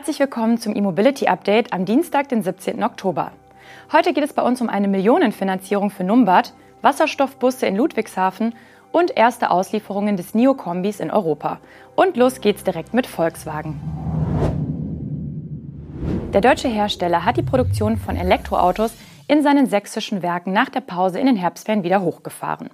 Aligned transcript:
Herzlich 0.00 0.18
willkommen 0.18 0.56
zum 0.56 0.74
E-Mobility 0.74 1.26
Update 1.26 1.74
am 1.74 1.84
Dienstag, 1.84 2.30
den 2.30 2.42
17. 2.42 2.82
Oktober. 2.82 3.32
Heute 3.92 4.14
geht 4.14 4.24
es 4.24 4.32
bei 4.32 4.40
uns 4.40 4.62
um 4.62 4.70
eine 4.70 4.88
Millionenfinanzierung 4.88 5.90
für 5.90 6.04
Numbad, 6.04 6.54
Wasserstoffbusse 6.80 7.66
in 7.66 7.76
Ludwigshafen 7.76 8.54
und 8.92 9.14
erste 9.14 9.50
Auslieferungen 9.50 10.16
des 10.16 10.34
NIO-Kombis 10.34 11.00
in 11.00 11.10
Europa. 11.10 11.60
Und 11.96 12.16
los 12.16 12.40
geht's 12.40 12.64
direkt 12.64 12.94
mit 12.94 13.06
Volkswagen. 13.06 13.78
Der 16.32 16.40
deutsche 16.40 16.68
Hersteller 16.68 17.26
hat 17.26 17.36
die 17.36 17.42
Produktion 17.42 17.98
von 17.98 18.16
Elektroautos 18.16 18.94
in 19.28 19.42
seinen 19.42 19.66
sächsischen 19.66 20.22
Werken 20.22 20.54
nach 20.54 20.70
der 20.70 20.80
Pause 20.80 21.20
in 21.20 21.26
den 21.26 21.36
Herbstferien 21.36 21.84
wieder 21.84 22.00
hochgefahren. 22.00 22.70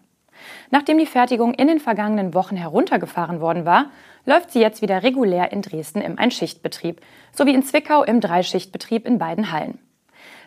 Nachdem 0.71 0.99
die 0.99 1.07
Fertigung 1.07 1.55
in 1.55 1.69
den 1.69 1.81
vergangenen 1.81 2.35
Wochen 2.35 2.57
heruntergefahren 2.57 3.41
worden 3.41 3.65
war, 3.65 3.91
läuft 4.25 4.51
sie 4.51 4.61
jetzt 4.61 4.83
wieder 4.83 5.03
regulär 5.03 5.53
in 5.53 5.63
Dresden 5.63 6.01
im 6.01 6.19
Einschichtbetrieb 6.19 7.01
sowie 7.33 7.55
in 7.55 7.63
Zwickau 7.63 8.03
im 8.03 8.21
Dreischichtbetrieb 8.21 9.07
in 9.07 9.19
beiden 9.19 9.53
Hallen. 9.53 9.79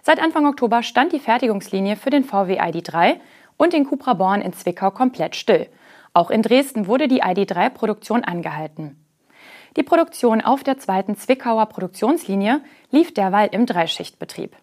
Seit 0.02 0.22
Anfang 0.22 0.46
Oktober 0.46 0.84
stand 0.84 1.14
die 1.14 1.20
Fertigungslinie 1.20 1.96
für 1.96 2.10
den 2.10 2.24
VW 2.24 2.60
ID3 2.60 3.20
und 3.58 3.74
den 3.74 3.86
Cupra 3.86 4.14
Born 4.14 4.42
in 4.42 4.54
Zwickau 4.54 4.92
komplett 4.92 5.36
still. 5.36 5.68
Auch 6.14 6.32
in 6.32 6.42
Dresden 6.42 6.88
wurde 6.88 7.08
die 7.08 7.22
ID3-Produktion 7.22 8.24
angehalten. 8.24 8.98
Die 9.76 9.84
Produktion 9.84 10.42
auf 10.42 10.64
der 10.64 10.80
zweiten 10.80 11.16
Zwickauer 11.16 11.68
Produktionslinie 11.68 12.62
lief 12.92 13.14
derweil 13.14 13.50
im 13.52 13.66
Dreischichtbetrieb. 13.66 14.56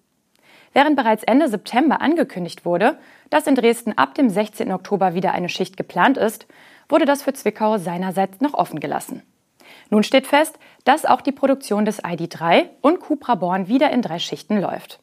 Während 0.76 0.94
bereits 0.94 1.24
Ende 1.24 1.48
September 1.48 2.02
angekündigt 2.02 2.66
wurde, 2.66 2.98
dass 3.30 3.46
in 3.46 3.54
Dresden 3.54 3.96
ab 3.96 4.14
dem 4.14 4.28
16. 4.28 4.70
Oktober 4.70 5.14
wieder 5.14 5.32
eine 5.32 5.48
Schicht 5.48 5.78
geplant 5.78 6.18
ist, 6.18 6.46
wurde 6.90 7.06
das 7.06 7.22
für 7.22 7.32
Zwickau 7.32 7.78
seinerseits 7.78 8.42
noch 8.42 8.52
offen 8.52 8.78
gelassen. 8.78 9.22
Nun 9.88 10.02
steht 10.02 10.26
fest, 10.26 10.58
dass 10.84 11.06
auch 11.06 11.22
die 11.22 11.32
Produktion 11.32 11.86
des 11.86 12.04
ID3 12.04 12.66
und 12.82 13.00
Cupra 13.00 13.36
Born 13.36 13.68
wieder 13.68 13.90
in 13.90 14.02
drei 14.02 14.18
Schichten 14.18 14.60
läuft. 14.60 15.00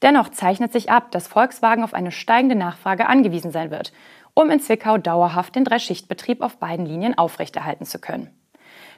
Dennoch 0.00 0.30
zeichnet 0.30 0.72
sich 0.72 0.90
ab, 0.90 1.10
dass 1.10 1.28
Volkswagen 1.28 1.84
auf 1.84 1.92
eine 1.92 2.10
steigende 2.10 2.56
Nachfrage 2.56 3.06
angewiesen 3.06 3.50
sein 3.50 3.70
wird, 3.70 3.92
um 4.32 4.48
in 4.48 4.60
Zwickau 4.60 4.96
dauerhaft 4.96 5.56
den 5.56 5.64
Dreischichtbetrieb 5.64 6.40
auf 6.40 6.56
beiden 6.56 6.86
Linien 6.86 7.18
aufrechterhalten 7.18 7.84
zu 7.84 7.98
können. 7.98 8.30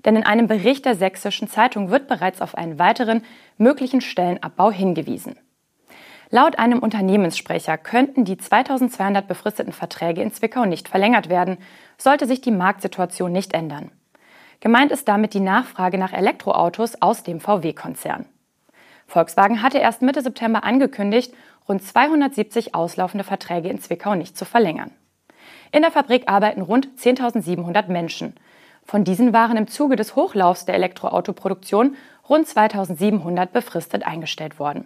Denn 0.05 0.15
in 0.15 0.23
einem 0.23 0.47
Bericht 0.47 0.85
der 0.85 0.95
Sächsischen 0.95 1.49
Zeitung 1.49 1.91
wird 1.91 2.07
bereits 2.07 2.41
auf 2.41 2.55
einen 2.55 2.79
weiteren 2.79 3.25
möglichen 3.57 4.01
Stellenabbau 4.01 4.71
hingewiesen. 4.71 5.35
Laut 6.31 6.59
einem 6.59 6.81
Unternehmenssprecher 6.81 7.79
könnten 7.79 8.27
die 8.27 8.37
2200 8.37 9.27
befristeten 9.27 9.73
Verträge 9.73 10.21
in 10.21 10.31
Zwickau 10.31 10.67
nicht 10.67 10.89
verlängert 10.89 11.31
werden, 11.31 11.57
sollte 11.97 12.27
sich 12.27 12.43
die 12.43 12.51
Marktsituation 12.51 13.33
nicht 13.33 13.55
ändern. 13.55 13.91
Gemeint 14.61 14.93
ist 14.93 15.09
damit 15.09 15.33
die 15.33 15.41
Nachfrage 15.41 15.97
nach 15.97 16.12
Elektroautos 16.12 17.01
aus 17.01 17.23
dem 17.23 17.41
VW-Konzern. 17.41 18.27
Volkswagen 19.06 19.62
hatte 19.62 19.79
erst 19.79 20.03
Mitte 20.03 20.21
September 20.21 20.65
angekündigt, 20.65 21.33
rund 21.67 21.83
270 21.83 22.75
auslaufende 22.75 23.25
Verträge 23.25 23.71
in 23.71 23.81
Zwickau 23.81 24.15
nicht 24.15 24.37
zu 24.37 24.45
verlängern. 24.45 24.91
In 25.73 25.81
der 25.81 25.91
Fabrik 25.91 26.29
arbeiten 26.29 26.61
rund 26.61 26.89
10.700 26.99 27.89
Menschen. 27.89 28.34
Von 28.84 29.05
diesen 29.05 29.33
waren 29.33 29.56
im 29.56 29.67
Zuge 29.67 29.97
des 29.97 30.15
Hochlaufs 30.15 30.67
der 30.67 30.75
Elektroautoproduktion 30.75 31.97
rund 32.29 32.47
2.700 32.47 33.47
befristet 33.47 34.06
eingestellt 34.06 34.59
worden. 34.59 34.84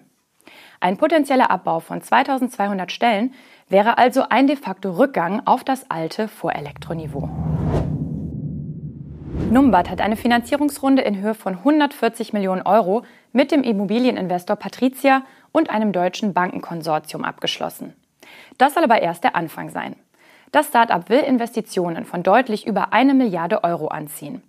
Ein 0.81 0.97
potenzieller 0.97 1.51
Abbau 1.51 1.81
von 1.81 2.03
2200 2.03 2.91
Stellen 2.91 3.35
wäre 3.69 3.99
also 3.99 4.25
ein 4.29 4.47
de 4.47 4.57
facto 4.57 4.93
Rückgang 4.93 5.43
auf 5.47 5.65
das 5.65 5.91
alte 5.91 6.29
Vorelektroniveau. 6.29 7.29
Numbat 9.51 9.91
hat 9.91 10.01
eine 10.01 10.17
Finanzierungsrunde 10.17 11.03
in 11.03 11.21
Höhe 11.21 11.35
von 11.35 11.59
140 11.59 12.33
Millionen 12.33 12.63
Euro 12.63 13.03
mit 13.33 13.51
dem 13.51 13.63
Immobilieninvestor 13.63 14.57
Patricia 14.57 15.23
und 15.53 15.71
einem 15.71 15.93
deutschen 15.93 16.33
Bankenkonsortium 16.33 17.25
abgeschlossen. 17.25 17.95
Das 18.59 18.75
soll 18.75 18.85
aber 18.85 19.03
erst 19.03 19.25
der 19.25 19.37
Anfang 19.37 19.71
sein. 19.71 19.97
Das 20.53 20.69
Start-up 20.69 21.09
will 21.09 21.21
Investitionen 21.21 22.05
von 22.05 22.23
deutlich 22.23 22.67
über 22.67 22.93
eine 22.93 23.15
Milliarde 23.15 23.65
Euro 23.65 23.89
anziehen. 23.89 24.43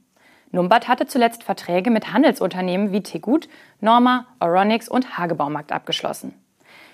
Numbat 0.53 0.88
hatte 0.88 1.08
zuletzt 1.08 1.44
Verträge 1.44 1.90
mit 1.90 2.14
Handelsunternehmen 2.14 2.91
wie 2.91 3.02
Tegut, 3.02 3.50
Norma, 3.81 4.28
Oronix 4.40 4.88
und 4.88 5.18
Hagebaumarkt 5.18 5.72
abgeschlossen. 5.72 6.36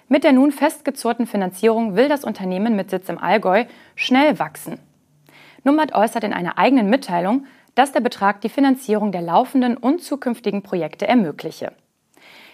Mit 0.07 0.23
der 0.23 0.31
nun 0.31 0.53
festgezurrten 0.53 1.27
Finanzierung 1.27 1.97
will 1.97 2.07
das 2.07 2.23
Unternehmen 2.23 2.77
mit 2.77 2.89
Sitz 2.89 3.09
im 3.09 3.17
Allgäu 3.17 3.65
schnell 3.95 4.39
wachsen. 4.39 4.79
Numbat 5.65 5.93
äußert 5.93 6.23
in 6.23 6.31
einer 6.31 6.57
eigenen 6.57 6.89
Mitteilung, 6.89 7.45
dass 7.75 7.91
der 7.91 7.99
Betrag 7.99 8.39
die 8.39 8.47
Finanzierung 8.47 9.11
der 9.11 9.21
laufenden 9.21 9.75
und 9.75 10.01
zukünftigen 10.01 10.63
Projekte 10.63 11.05
ermögliche. 11.05 11.73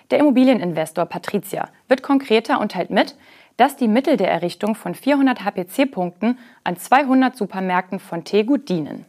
Der 0.10 0.18
Immobilieninvestor 0.18 1.06
Patricia 1.06 1.70
wird 1.88 2.02
konkreter 2.02 2.60
und 2.60 2.72
teilt 2.72 2.90
mit, 2.90 3.16
dass 3.58 3.76
die 3.76 3.88
Mittel 3.88 4.18
der 4.18 4.32
Errichtung 4.32 4.74
von 4.74 4.96
400 4.96 5.46
HPC-Punkten 5.46 6.40
an 6.64 6.78
200 6.78 7.38
Supermärkten 7.38 8.00
von 8.00 8.24
Tegut 8.24 8.70
dienen. 8.70 9.06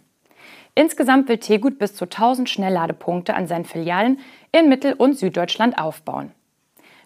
Insgesamt 0.79 1.29
will 1.31 1.39
Tegut 1.39 1.79
bis 1.79 1.95
zu 1.95 2.05
1000 2.05 2.51
Schnellladepunkte 2.51 3.35
an 3.35 3.47
seinen 3.47 3.65
Filialen 3.65 4.21
in 4.53 4.69
Mittel- 4.69 4.93
und 4.93 5.15
Süddeutschland 5.19 5.79
aufbauen. 5.79 6.33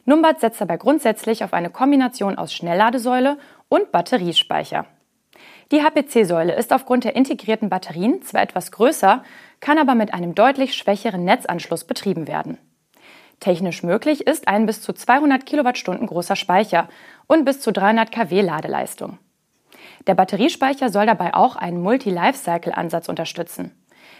Numbat 0.04 0.40
setzt 0.40 0.60
dabei 0.60 0.76
grundsätzlich 0.76 1.44
auf 1.44 1.52
eine 1.52 1.70
Kombination 1.70 2.36
aus 2.36 2.52
Schnellladesäule 2.52 3.38
und 3.68 3.92
Batteriespeicher. 3.92 4.86
Die 5.70 5.84
HPC-Säule 5.84 6.52
ist 6.56 6.72
aufgrund 6.72 7.04
der 7.04 7.14
integrierten 7.14 7.68
Batterien 7.68 8.22
zwar 8.22 8.42
etwas 8.42 8.72
größer, 8.72 9.22
kann 9.60 9.78
aber 9.78 9.94
mit 9.94 10.12
einem 10.12 10.34
deutlich 10.34 10.74
schwächeren 10.74 11.24
Netzanschluss 11.24 11.84
betrieben 11.84 12.26
werden. 12.26 12.58
Technisch 13.38 13.84
möglich 13.84 14.26
ist 14.26 14.48
ein 14.48 14.66
bis 14.66 14.82
zu 14.82 14.92
200 14.92 15.46
Kilowattstunden 15.46 16.08
großer 16.08 16.34
Speicher 16.34 16.88
und 17.28 17.44
bis 17.44 17.60
zu 17.60 17.70
300 17.70 18.10
kW 18.10 18.40
Ladeleistung. 18.40 19.18
Der 20.06 20.14
Batteriespeicher 20.14 20.88
soll 20.88 21.06
dabei 21.06 21.34
auch 21.34 21.56
einen 21.56 21.82
Multi-Lifecycle-Ansatz 21.82 23.08
unterstützen. 23.08 23.72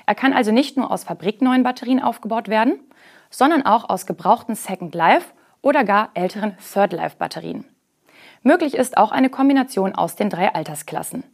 Er 0.06 0.14
kann 0.14 0.32
also 0.32 0.52
nicht 0.52 0.76
nur 0.76 0.90
aus 0.90 1.04
fabrikneuen 1.04 1.62
Batterien 1.62 2.02
aufgebaut 2.02 2.48
werden, 2.48 2.80
sondern 3.30 3.64
auch 3.64 3.88
aus 3.88 4.06
gebrauchten 4.06 4.54
Second 4.54 4.94
Life 4.94 5.26
oder 5.62 5.84
gar 5.84 6.10
älteren 6.14 6.56
Third 6.58 6.92
Life 6.92 7.16
Batterien. 7.18 7.64
Möglich 8.42 8.74
ist 8.74 8.96
auch 8.96 9.12
eine 9.12 9.30
Kombination 9.30 9.94
aus 9.94 10.16
den 10.16 10.30
drei 10.30 10.54
Altersklassen. 10.54 11.24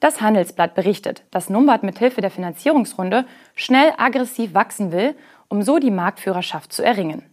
Das 0.00 0.20
Handelsblatt 0.20 0.74
berichtet, 0.74 1.24
dass 1.32 1.50
Numbat 1.50 1.82
mithilfe 1.82 2.20
der 2.20 2.30
Finanzierungsrunde 2.30 3.26
schnell 3.54 3.92
aggressiv 3.96 4.54
wachsen 4.54 4.92
will, 4.92 5.16
um 5.48 5.62
so 5.62 5.78
die 5.78 5.90
Marktführerschaft 5.90 6.72
zu 6.72 6.84
erringen. 6.84 7.24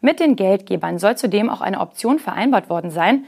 Mit 0.00 0.20
den 0.20 0.36
Geldgebern 0.36 0.98
soll 0.98 1.16
zudem 1.16 1.48
auch 1.48 1.62
eine 1.62 1.80
Option 1.80 2.18
vereinbart 2.18 2.68
worden 2.68 2.90
sein, 2.90 3.24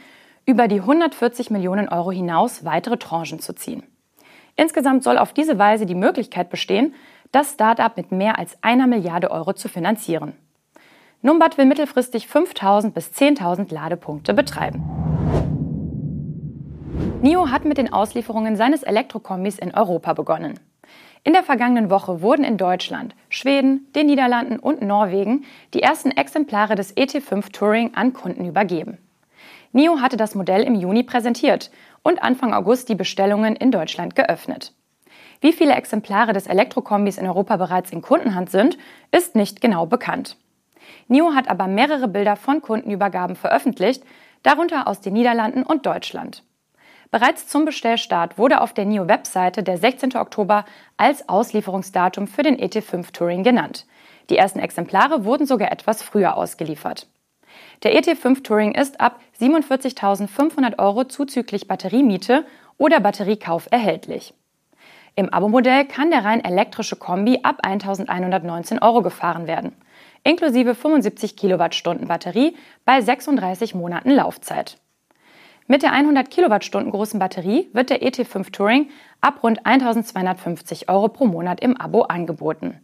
über 0.48 0.66
die 0.66 0.80
140 0.80 1.50
Millionen 1.50 1.90
Euro 1.90 2.10
hinaus 2.10 2.64
weitere 2.64 2.96
Tranchen 2.96 3.38
zu 3.38 3.54
ziehen. 3.54 3.82
Insgesamt 4.56 5.04
soll 5.04 5.18
auf 5.18 5.34
diese 5.34 5.58
Weise 5.58 5.84
die 5.84 5.94
Möglichkeit 5.94 6.48
bestehen, 6.48 6.94
das 7.32 7.52
Start-up 7.52 7.98
mit 7.98 8.12
mehr 8.12 8.38
als 8.38 8.56
einer 8.62 8.86
Milliarde 8.86 9.30
Euro 9.30 9.52
zu 9.52 9.68
finanzieren. 9.68 10.32
Numbat 11.20 11.58
will 11.58 11.66
mittelfristig 11.66 12.28
5.000 12.28 12.92
bis 12.92 13.10
10.000 13.10 13.74
Ladepunkte 13.74 14.32
betreiben. 14.32 14.82
NIO 17.20 17.50
hat 17.50 17.66
mit 17.66 17.76
den 17.76 17.92
Auslieferungen 17.92 18.56
seines 18.56 18.82
Elektrokombis 18.82 19.58
in 19.58 19.74
Europa 19.74 20.14
begonnen. 20.14 20.58
In 21.24 21.34
der 21.34 21.42
vergangenen 21.42 21.90
Woche 21.90 22.22
wurden 22.22 22.44
in 22.44 22.56
Deutschland, 22.56 23.14
Schweden, 23.28 23.86
den 23.94 24.06
Niederlanden 24.06 24.58
und 24.58 24.80
Norwegen 24.80 25.44
die 25.74 25.82
ersten 25.82 26.10
Exemplare 26.10 26.74
des 26.74 26.96
ET5 26.96 27.52
Touring 27.52 27.94
an 27.94 28.14
Kunden 28.14 28.46
übergeben. 28.46 28.96
NIO 29.78 30.00
hatte 30.00 30.16
das 30.16 30.34
Modell 30.34 30.64
im 30.64 30.74
Juni 30.74 31.04
präsentiert 31.04 31.70
und 32.02 32.20
Anfang 32.20 32.52
August 32.52 32.88
die 32.88 32.96
Bestellungen 32.96 33.54
in 33.54 33.70
Deutschland 33.70 34.16
geöffnet. 34.16 34.72
Wie 35.40 35.52
viele 35.52 35.76
Exemplare 35.76 36.32
des 36.32 36.48
Elektrokombis 36.48 37.16
in 37.16 37.28
Europa 37.28 37.56
bereits 37.58 37.92
in 37.92 38.02
Kundenhand 38.02 38.50
sind, 38.50 38.76
ist 39.12 39.36
nicht 39.36 39.60
genau 39.60 39.86
bekannt. 39.86 40.36
NIO 41.06 41.32
hat 41.32 41.48
aber 41.48 41.68
mehrere 41.68 42.08
Bilder 42.08 42.34
von 42.34 42.60
Kundenübergaben 42.60 43.36
veröffentlicht, 43.36 44.02
darunter 44.42 44.88
aus 44.88 45.00
den 45.00 45.12
Niederlanden 45.12 45.62
und 45.62 45.86
Deutschland. 45.86 46.42
Bereits 47.12 47.46
zum 47.46 47.64
Bestellstart 47.64 48.36
wurde 48.36 48.62
auf 48.62 48.72
der 48.72 48.84
NIO-Webseite 48.84 49.62
der 49.62 49.78
16. 49.78 50.16
Oktober 50.16 50.64
als 50.96 51.28
Auslieferungsdatum 51.28 52.26
für 52.26 52.42
den 52.42 52.58
ET5 52.58 53.12
Touring 53.12 53.44
genannt. 53.44 53.86
Die 54.28 54.38
ersten 54.38 54.58
Exemplare 54.58 55.24
wurden 55.24 55.46
sogar 55.46 55.70
etwas 55.70 56.02
früher 56.02 56.36
ausgeliefert. 56.36 57.06
Der 57.82 57.96
ET5 57.96 58.42
Touring 58.42 58.74
ist 58.74 59.00
ab 59.00 59.20
47.500 59.40 60.78
Euro 60.78 61.04
zuzüglich 61.04 61.68
Batteriemiete 61.68 62.44
oder 62.76 63.00
Batteriekauf 63.00 63.68
erhältlich. 63.70 64.34
Im 65.14 65.32
Abo-Modell 65.32 65.84
kann 65.84 66.10
der 66.10 66.24
rein 66.24 66.44
elektrische 66.44 66.94
Kombi 66.96 67.40
ab 67.42 67.64
1.119 67.64 68.82
Euro 68.82 69.02
gefahren 69.02 69.48
werden, 69.48 69.74
inklusive 70.22 70.76
75 70.76 71.36
Kilowattstunden 71.36 72.06
Batterie 72.06 72.56
bei 72.84 73.00
36 73.00 73.74
Monaten 73.74 74.10
Laufzeit. 74.10 74.76
Mit 75.66 75.82
der 75.82 75.92
100 75.92 76.30
Kilowattstunden 76.30 76.92
großen 76.92 77.18
Batterie 77.18 77.68
wird 77.72 77.90
der 77.90 78.00
ET5 78.02 78.52
Touring 78.52 78.90
ab 79.20 79.42
rund 79.42 79.66
1.250 79.66 80.88
Euro 80.88 81.08
pro 81.08 81.26
Monat 81.26 81.60
im 81.60 81.76
Abo 81.76 82.02
angeboten. 82.02 82.80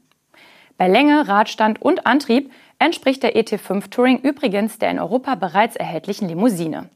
Bei 0.77 0.89
Länge, 0.89 1.29
Radstand 1.29 1.81
und 1.81 2.07
Antrieb 2.07 2.51
entspricht 2.79 3.23
der 3.23 3.37
ET5 3.37 3.91
Touring 3.91 4.19
übrigens 4.19 4.79
der 4.79 4.91
in 4.91 4.99
Europa 4.99 5.37
bereits 5.37 5.77
erhältlichen 5.77 6.29
Limousine. 6.29 6.91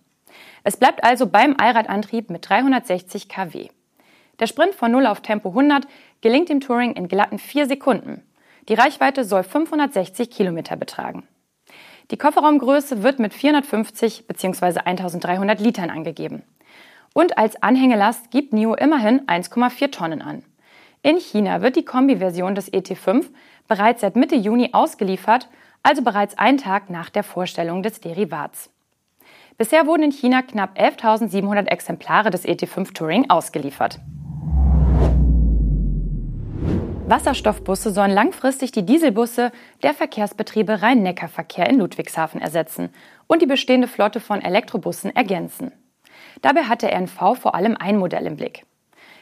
Es 0.65 0.77
bleibt 0.77 1.05
also 1.05 1.27
beim 1.27 1.55
Allradantrieb 1.59 2.31
mit 2.31 2.49
360 2.49 3.29
kW. 3.29 3.69
Der 4.41 4.47
Sprint 4.47 4.75
von 4.75 4.91
0 4.91 5.07
auf 5.07 5.21
Tempo 5.21 5.51
100 5.51 5.87
gelingt 6.21 6.49
dem 6.49 6.61
Touring 6.61 6.95
in 6.95 7.09
glatten 7.09 7.39
4 7.39 7.67
Sekunden. 7.67 8.23
Die 8.69 8.75
Reichweite 8.75 9.25
soll 9.25 9.45
560 9.45 10.31
Kilometer 10.31 10.77
betragen. 10.77 11.27
Die 12.11 12.17
Kofferraumgröße 12.17 13.03
wird 13.03 13.19
mit 13.19 13.33
450 13.33 14.27
bzw. 14.27 14.81
1300 14.81 15.61
Litern 15.61 15.91
angegeben. 15.91 16.43
Und 17.15 17.39
als 17.39 17.63
Anhängelast 17.63 18.31
gibt 18.31 18.53
NIO 18.53 18.75
immerhin 18.75 19.27
1,4 19.27 19.91
Tonnen 19.91 20.23
an. 20.23 20.43
In 21.03 21.19
China 21.19 21.63
wird 21.63 21.77
die 21.77 21.85
Kombi-Version 21.85 22.55
des 22.55 22.73
ET5 22.73 23.27
bereits 23.69 24.01
seit 24.01 24.17
Mitte 24.17 24.35
Juni 24.35 24.71
ausgeliefert, 24.73 25.49
also 25.83 26.03
bereits 26.03 26.37
einen 26.37 26.59
Tag 26.59 26.91
nach 26.91 27.11
der 27.11 27.23
Vorstellung 27.23 27.83
des 27.83 28.01
Derivats. 28.01 28.71
Bisher 29.57 29.87
wurden 29.87 30.05
in 30.05 30.13
China 30.13 30.43
knapp 30.43 30.79
11.700 30.79 31.67
Exemplare 31.67 32.31
des 32.31 32.45
ET5 32.45 32.95
Touring 32.95 33.31
ausgeliefert. 33.31 34.01
Wasserstoffbusse 37.09 37.91
sollen 37.91 38.11
langfristig 38.11 38.71
die 38.71 38.85
Dieselbusse 38.85 39.51
der 39.83 39.95
Verkehrsbetriebe 39.95 40.83
Rhein-Neckar-Verkehr 40.83 41.69
in 41.69 41.79
Ludwigshafen 41.79 42.41
ersetzen 42.41 42.91
und 43.27 43.41
die 43.41 43.47
bestehende 43.47 43.89
Flotte 43.89 44.21
von 44.21 44.43
Elektrobussen 44.43 45.17
ergänzen. 45.17 45.73
Dabei 46.43 46.65
hat 46.65 46.83
der 46.83 46.93
RNV 46.95 47.39
vor 47.41 47.55
allem 47.55 47.77
ein 47.79 47.97
Modell 47.97 48.27
im 48.27 48.37
Blick. 48.37 48.67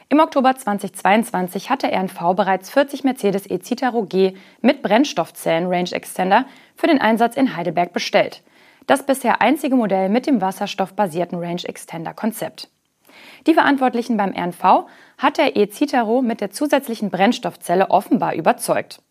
Im 0.09 0.21
Oktober 0.21 0.55
2022 0.55 1.69
hat 1.69 1.83
der 1.83 1.91
RNV 1.91 2.33
bereits 2.33 2.69
40 2.69 3.03
Mercedes 3.03 3.45
E-Citaro 3.49 4.03
G 4.03 4.35
mit 4.61 4.81
Brennstoffzellen 4.81 5.67
Range 5.67 5.91
Extender 5.91 6.45
für 6.77 6.87
den 6.87 7.01
Einsatz 7.01 7.35
in 7.35 7.57
Heidelberg 7.57 7.91
bestellt. 7.91 8.41
Das 8.85 9.05
bisher 9.05 9.41
einzige 9.41 9.75
Modell 9.75 10.07
mit 10.07 10.25
dem 10.25 10.39
wasserstoffbasierten 10.39 11.37
Range 11.37 11.61
Extender 11.65 12.13
Konzept. 12.13 12.69
Die 13.47 13.53
Verantwortlichen 13.53 14.15
beim 14.15 14.33
RNV 14.33 14.87
hat 15.17 15.37
der 15.37 15.57
E-Citaro 15.57 16.21
mit 16.21 16.39
der 16.39 16.51
zusätzlichen 16.51 17.09
Brennstoffzelle 17.09 17.89
offenbar 17.89 18.33
überzeugt. 18.33 19.01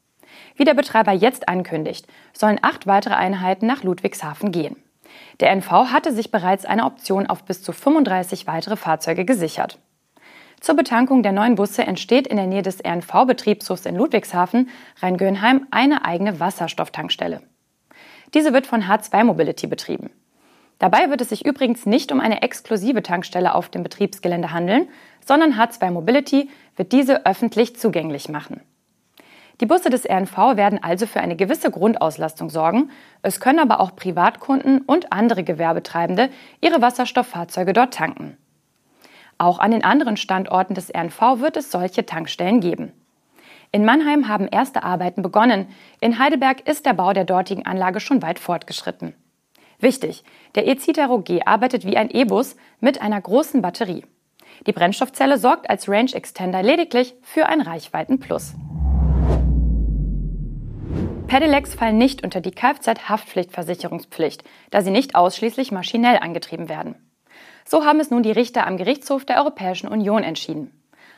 Wie 0.55 0.65
der 0.65 0.75
Betreiber 0.75 1.13
jetzt 1.13 1.47
ankündigt, 1.47 2.07
sollen 2.33 2.59
acht 2.63 2.87
weitere 2.87 3.15
Einheiten 3.15 3.67
nach 3.67 3.83
Ludwigshafen 3.83 4.51
gehen. 4.51 4.77
Der 5.41 5.51
NV 5.51 5.71
hatte 5.93 6.15
sich 6.15 6.31
bereits 6.31 6.65
eine 6.65 6.85
Option 6.85 7.27
auf 7.27 7.45
bis 7.45 7.63
zu 7.63 7.73
35 7.73 8.47
weitere 8.47 8.77
Fahrzeuge 8.77 9.27
gesichert. 9.27 9.79
Zur 10.61 10.75
Betankung 10.75 11.23
der 11.23 11.33
neuen 11.33 11.55
Busse 11.55 11.87
entsteht 11.87 12.27
in 12.27 12.37
der 12.37 12.47
Nähe 12.47 12.63
des 12.63 12.85
RNV-Betriebshofs 12.85 13.87
in 13.87 13.97
Ludwigshafen, 13.97 14.69
Rhein-Göhnheim, 15.01 15.67
eine 15.71 16.05
eigene 16.05 16.41
Wasserstofftankstelle. 16.41 17.43
Diese 18.35 18.53
wird 18.53 18.67
von 18.67 18.85
H2 18.85 19.25
Mobility 19.25 19.67
betrieben. 19.67 20.11
Dabei 20.79 21.09
wird 21.11 21.21
es 21.23 21.31
sich 21.31 21.47
übrigens 21.47 21.87
nicht 21.87 22.13
um 22.13 22.21
eine 22.21 22.43
exklusive 22.43 23.03
Tankstelle 23.03 23.55
auf 23.55 23.69
dem 23.69 23.83
Betriebsgelände 23.83 24.53
handeln, 24.53 24.89
sondern 25.25 25.55
H2 25.55 25.91
Mobility 25.91 26.51
wird 26.77 26.93
diese 26.93 27.25
öffentlich 27.25 27.77
zugänglich 27.77 28.29
machen. 28.29 28.61
Die 29.61 29.67
Busse 29.67 29.89
des 29.89 30.05
RNV 30.05 30.57
werden 30.57 30.83
also 30.83 31.07
für 31.07 31.21
eine 31.21 31.35
gewisse 31.35 31.71
Grundauslastung 31.71 32.51
sorgen. 32.51 32.91
Es 33.23 33.41
können 33.41 33.59
aber 33.59 33.81
auch 33.81 33.97
Privatkunden 33.97 34.83
und 34.83 35.13
andere 35.13 35.45
Gewerbetreibende 35.45 36.29
ihre 36.61 36.83
Wasserstofffahrzeuge 36.83 37.73
dort 37.73 37.95
tanken. 37.95 38.37
Auch 39.39 39.59
an 39.59 39.71
den 39.71 39.85
anderen 39.85 40.17
Standorten 40.17 40.75
des 40.75 40.91
RNV 40.95 41.41
wird 41.41 41.57
es 41.57 41.71
solche 41.71 42.07
Tankstellen 42.07 42.61
geben. 42.61 42.93
In 43.73 43.85
Mannheim 43.85 44.29
haben 44.29 44.49
erste 44.49 44.83
Arbeiten 44.83 45.23
begonnen. 45.23 45.69
In 46.01 46.19
Heidelberg 46.19 46.67
ist 46.67 46.87
der 46.87 46.95
Bau 46.95 47.13
der 47.13 47.25
dortigen 47.25 47.67
Anlage 47.67 48.01
schon 48.01 48.23
weit 48.23 48.39
fortgeschritten. 48.39 49.15
Wichtig, 49.79 50.25
der 50.55 50.67
E-Citaro 50.67 51.21
G 51.21 51.43
arbeitet 51.45 51.85
wie 51.85 51.99
ein 51.99 52.11
E-Bus 52.11 52.57
mit 52.81 53.03
einer 53.03 53.21
großen 53.21 53.61
Batterie. 53.61 54.07
Die 54.67 54.73
Brennstoffzelle 54.73 55.37
sorgt 55.37 55.69
als 55.69 55.87
Range 55.89 56.15
Extender 56.15 56.63
lediglich 56.63 57.15
für 57.21 57.47
ein 57.47 57.61
Reichweitenplus. 57.61 58.55
Pedelecs 61.27 61.75
fallen 61.75 61.99
nicht 61.99 62.25
unter 62.25 62.41
die 62.41 62.53
Kfz-Haftpflichtversicherungspflicht, 62.53 64.45
da 64.71 64.81
sie 64.81 64.91
nicht 64.91 65.15
ausschließlich 65.15 65.73
maschinell 65.73 66.17
angetrieben 66.19 66.71
werden. 66.71 67.06
So 67.69 67.85
haben 67.85 67.99
es 67.99 68.11
nun 68.11 68.23
die 68.23 68.31
Richter 68.31 68.65
am 68.65 68.77
Gerichtshof 68.77 69.25
der 69.25 69.39
Europäischen 69.39 69.89
Union 69.89 70.23
entschieden. 70.23 70.71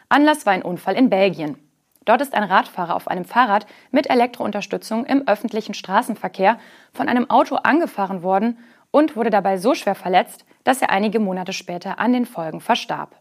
Anlass 0.09 0.47
war 0.47 0.55
ein 0.55 0.62
Unfall 0.62 0.97
in 0.97 1.11
Belgien. 1.11 1.59
Dort 2.06 2.23
ist 2.23 2.33
ein 2.33 2.43
Radfahrer 2.43 2.97
auf 2.97 3.06
einem 3.06 3.27
Fahrrad 3.27 3.67
mit 3.91 4.09
Elektrounterstützung 4.09 5.05
im 5.05 5.29
öffentlichen 5.29 5.75
Straßenverkehr 5.75 6.59
von 6.95 7.06
einem 7.06 7.29
Auto 7.29 7.56
angefahren 7.56 8.23
worden 8.23 8.56
und 8.91 9.15
wurde 9.15 9.29
dabei 9.29 9.59
so 9.59 9.75
schwer 9.75 9.95
verletzt, 9.95 10.47
dass 10.65 10.81
er 10.81 10.89
einige 10.89 11.21
Monate 11.21 11.53
später 11.53 11.99
an 11.99 12.15
den 12.15 12.25
Folgen 12.25 12.62
verstarb. 12.62 13.15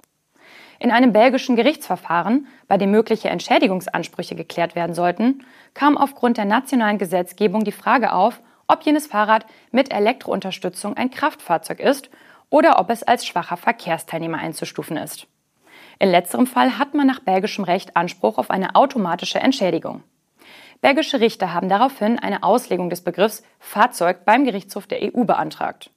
In 0.80 0.92
einem 0.92 1.12
belgischen 1.12 1.58
Gerichtsverfahren, 1.58 2.48
bei 2.70 2.78
dem 2.78 2.92
mögliche 2.92 3.28
Entschädigungsansprüche 3.28 4.36
geklärt 4.36 4.76
werden 4.76 4.96
sollten, 4.96 5.44
kam 5.74 5.98
aufgrund 5.98 6.38
der 6.38 6.46
nationalen 6.46 6.98
Gesetzgebung 6.98 7.66
die 7.66 7.74
Frage 7.74 8.14
auf, 8.14 8.40
ob 8.68 8.84
jenes 8.84 9.08
Fahrrad 9.08 9.46
mit 9.72 9.92
Elektrounterstützung 9.92 10.96
ein 10.96 11.12
Kraftfahrzeug 11.12 11.82
ist 11.82 12.10
oder 12.50 12.80
ob 12.80 12.90
es 12.90 13.04
als 13.04 13.26
schwacher 13.26 13.58
Verkehrsteilnehmer 13.58 14.38
einzustufen 14.38 14.98
ist. 14.98 15.28
In 16.00 16.12
letzterem 16.12 16.48
Fall 16.48 16.78
hat 16.78 16.94
man 16.94 17.08
nach 17.08 17.20
belgischem 17.20 17.64
Recht 17.64 17.96
Anspruch 17.96 18.38
auf 18.38 18.52
eine 18.52 18.76
automatische 18.76 19.40
Entschädigung. 19.40 20.04
Belgische 20.82 21.20
Richter 21.20 21.54
haben 21.54 21.70
daraufhin 21.70 22.20
eine 22.20 22.44
Auslegung 22.44 22.90
des 22.90 23.02
Begriffs 23.02 23.44
Fahrzeug 23.60 24.26
beim 24.26 24.46
Gerichtshof 24.46 24.86
der 24.86 25.00
EU 25.02 25.24
beantragt. 25.24 25.90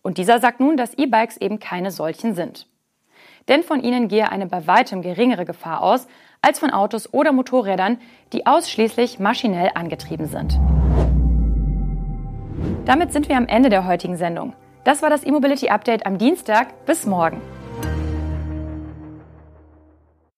Und 0.00 0.16
dieser 0.18 0.40
sagt 0.40 0.60
nun, 0.60 0.76
dass 0.76 0.94
E-Bikes 0.94 1.36
eben 1.36 1.58
keine 1.58 1.90
solchen 1.90 2.34
sind. 2.34 2.66
Denn 3.48 3.62
von 3.62 3.82
ihnen 3.82 4.08
gehe 4.08 4.30
eine 4.30 4.46
bei 4.46 4.66
weitem 4.66 5.02
geringere 5.02 5.44
Gefahr 5.44 5.82
aus 5.82 6.06
als 6.40 6.58
von 6.58 6.70
Autos 6.70 7.12
oder 7.12 7.32
Motorrädern, 7.32 7.98
die 8.32 8.46
ausschließlich 8.46 9.18
maschinell 9.18 9.70
angetrieben 9.74 10.26
sind. 10.26 10.58
Damit 12.86 13.12
sind 13.12 13.28
wir 13.28 13.36
am 13.36 13.46
Ende 13.46 13.68
der 13.68 13.86
heutigen 13.86 14.16
Sendung. 14.16 14.54
Das 14.84 15.02
war 15.02 15.10
das 15.10 15.24
E-Mobility 15.24 15.70
Update 15.70 16.06
am 16.06 16.18
Dienstag. 16.18 16.84
Bis 16.84 17.06
morgen. 17.06 17.40